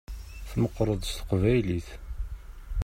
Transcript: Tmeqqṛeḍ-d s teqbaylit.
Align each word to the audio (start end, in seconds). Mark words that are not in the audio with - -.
Tmeqqṛeḍ-d 0.49 1.03
s 1.07 1.11
teqbaylit. 1.17 1.87